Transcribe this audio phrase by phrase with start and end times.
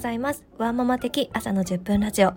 [0.00, 0.44] ざいます。
[0.56, 2.32] ワーママ的朝の10分ラジオ。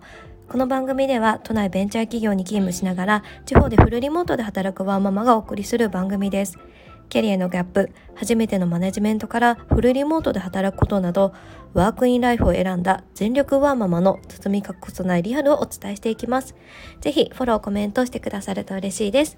[0.50, 6.60] この番組では都内ベンチャー企業に勤務しながら地方でフルリモートで働くワーママがお送りする番組です。
[7.08, 11.34] キャリアのギャップ初めてのマネジメントからフルリモートで働くことなど
[11.74, 16.56] ワークインライフを選んだ全力ワーママの包み隠さないリアルをお伝えしていきます。
[17.00, 19.38] ぜひフォローコメントしてくださると嬉しいです。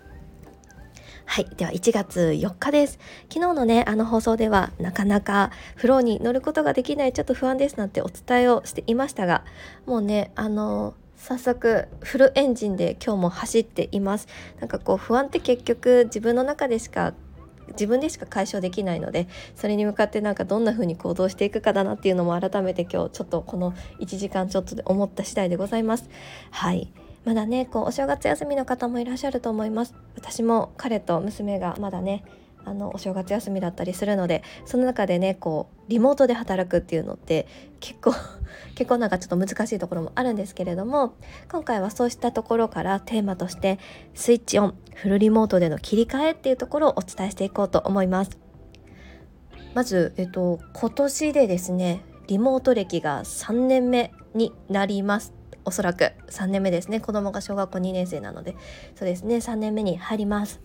[1.26, 1.50] はい。
[1.58, 3.00] では1月4日です。
[3.30, 9.44] 昨日のね、あの放送ではなかなかフローに乗ることができない、ちょっと不安ですなんてお伝えをしていましたが、
[9.86, 14.28] もうね、あの、早速フルエンジンで今日も走っています。
[14.60, 17.14] なんかこう不安って結局自分の中でしか
[17.70, 26.10] 自分でしか解消できないのでそれに向かってなんかどんな風に行動していくかだなっていうのも改めて今日ちょっとこの1時間ちょっとで思った次第でございます。
[26.52, 26.94] はい
[27.26, 29.96] まだねこうお正月休みの方もいらっしゃると思います。
[30.16, 32.24] 私も彼と娘がまだね
[32.66, 37.48] あのお正月休みだったりするのでその中でねこうリモートで働くっていうのって
[37.80, 38.14] 結構
[38.76, 41.14] 結構なんかちょっと難しいところもあるんですけれども
[41.52, 43.80] 今回はそうしたところからテーマとして
[44.16, 48.38] スイッチオンフルリモートでの切り替えっていうところをお伝えしていこうと思います。
[49.76, 55.34] まず、えっと、今年でですねリモート歴が3年目になります。
[55.66, 57.00] おそらく3年目ですね。
[57.00, 58.56] 子供が小学校2年生なので。
[58.96, 59.38] そうですね。
[59.38, 60.62] 3年目に入ります。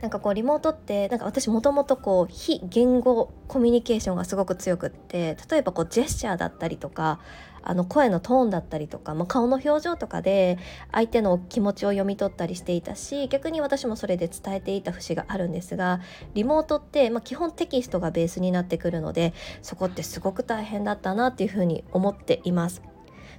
[0.00, 7.20] なんかこうリモートってなんか私もともとこう非言語コミュニケーションがすごく強くって例えばこうジェスチャーだったりとか
[7.62, 10.58] あの声のトーンだったりとか、まあ、顔の表情とかで
[10.92, 16.00] 相手の気持ちを読み取ったりしていたし逆に私もそれで伝えていた節があるんですが
[16.32, 22.89] リモートって、まあ、基本テキストがベースになってくるのでそこってすごく大変だったなっていうふうに思っています。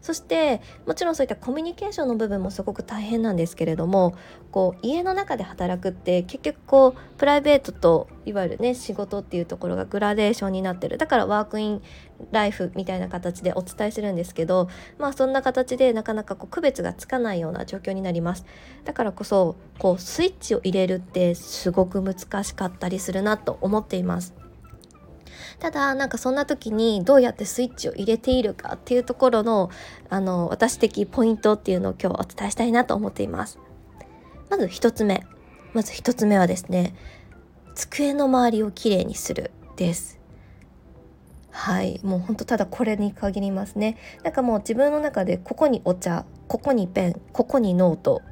[0.02, 4.16] そしてもちろんそういったコミュニケーションの部分もすごく大変なんですけれども
[4.52, 10.98] こう家の中で働くって結局こうプライベートといわゆるね仕事っていうところがグラデーションになってる。
[10.98, 11.82] だからワークイン
[12.32, 14.70] ライフみたいな形でお伝えするんですけど
[15.00, 18.46] まあそんな形でなかなかこう区別がつかないような状況になります。
[18.86, 24.41] だからこそこうスイッチを入れるってすごく難しかったりするなと思っています。
[25.62, 29.70] ただなんかそんな時にどうやってスイッチを入れているかっていうところの
[30.10, 33.60] あの私的ポイントっていうのを今日お伝えしたいなと思っています。
[34.50, 35.24] まず1つ目。
[35.74, 36.96] まず1つ目はですね
[37.76, 40.20] 机の周りをきれいにするです。
[41.52, 42.00] はい。
[42.04, 43.98] もうほんとただこれに限りますね。
[44.24, 48.24] なんかもう自分の中でここにお茶ここにペンここにノート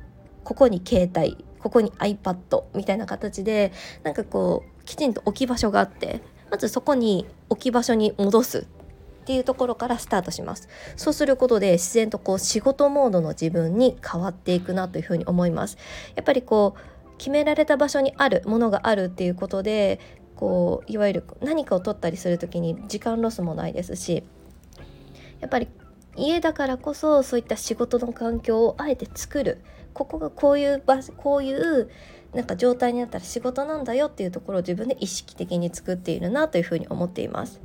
[0.43, 10.67] ここに携帯ここに iPad みたいな形でなんかこうきちんと置き場所があってまずそこに置き場所に戻すっていうところからスタートします。
[10.95, 15.77] そうすることで自然とこう仕事モードの自分に変わっていくなというふうに思います。
[16.15, 19.99] やっぱりこう決められた場所にあるものがあるっていうことで
[20.35, 24.23] こういわゆる何かを取ったりする時に時間ロスもないですし
[25.41, 25.67] やっぱり
[26.15, 29.61] 家だからこそそういった仕事の環境をあえて作る。
[29.93, 31.89] ここがこういう場所こういう
[32.33, 37.59] なんか状態になったら仕事なんだよっていうところを自分で意識的に作っているなというふうに思っています。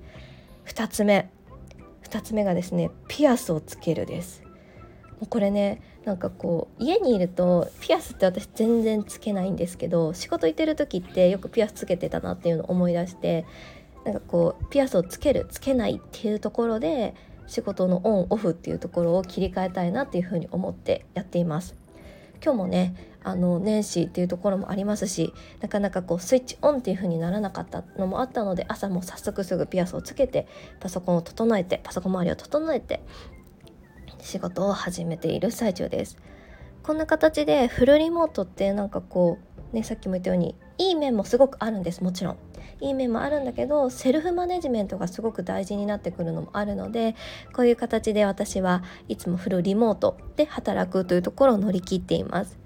[0.66, 1.30] 2つ目。
[2.04, 4.42] 2つ目がですねピアスをつけるです。
[5.28, 13.46] これねなんかこう家にいるとピアスって私全然つけないんですけど仕事行ってる時ってよくピアスつけてたなっていうのを思い出して
[14.04, 17.14] なんかこうピアスをつけるつけないっていうところで
[17.46, 21.83] 仕事のオンオフっていうところを切り替えたいなっていうふうに思ってやっています。
[22.42, 30.46] 今日もねあの年始っていうところもありますしなかなかこうスイッチオンっていう風にならなかったのもあったので朝も早速すぐピアスをつけて
[30.80, 33.02] パソコンを整えてパソコン周りを整えて
[34.20, 36.16] 仕事を始めている最中です。
[36.82, 39.38] こんな形でフルリモートってなんかこ
[39.72, 42.36] うねさっきも言ったようにいい面もすごくあるんですもちろん。
[42.80, 47.14] いい面もあるんだけどセルフマネジメントがすごく大事になってくるのもあるので
[47.54, 52.58] こういう形で私はいつもフルリモートで働くというところを乗り切っています。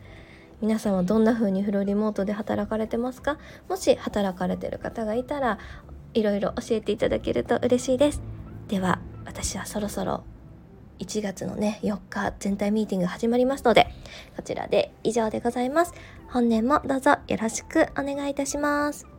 [0.61, 3.39] 皆さんはどんな風にフルリモートで働かれてますか？
[3.69, 5.59] もし働かれてる方がいたら
[6.15, 8.23] いろいろ教えていただけると嬉しいです。
[8.67, 10.25] では私はそろそろ
[10.99, 13.87] 1月のね4日全体ミーティング始まりますので
[14.37, 15.95] こちらで以上でございます。
[16.29, 19.18] 本年もどうぞよろしくお願いいたします。